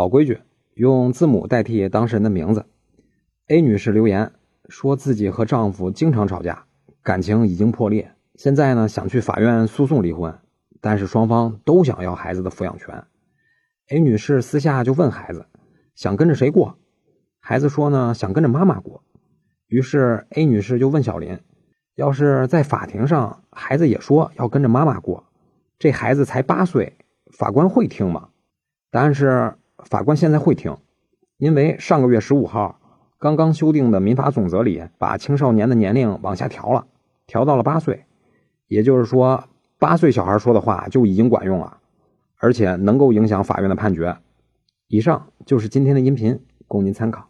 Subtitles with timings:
[0.00, 0.40] 老规矩，
[0.76, 2.64] 用字母代替当事人的名字。
[3.48, 4.32] A 女士留言
[4.66, 6.64] 说自己和丈夫经常吵架，
[7.02, 10.38] 感情已经破裂，现在呢想去法院诉讼离婚，
[10.80, 13.04] 但是双方都想要孩子的抚养权。
[13.90, 15.44] A 女士私下就问孩子，
[15.94, 16.78] 想跟着谁过？
[17.38, 19.04] 孩子说呢，想跟着妈妈过。
[19.66, 21.38] 于是 A 女士就问小林，
[21.96, 25.24] 要是在法庭上，孩子也说要跟着妈妈过，
[25.78, 26.96] 这孩子才八岁，
[27.36, 28.30] 法官会听吗？
[28.90, 29.54] 答案是，
[29.84, 30.76] 法官现在会听，
[31.38, 32.80] 因为上个月十五号
[33.18, 36.86] 刚刚修订的民法总则里，把青少年的年龄往下调了，
[37.26, 38.04] 调到了八岁，
[38.66, 39.44] 也就是说，
[39.78, 41.78] 八岁小孩说的话就已经管用了，
[42.38, 44.16] 而且能够影响法院的判决。
[44.88, 47.28] 以上就是今天的音频，供您参考。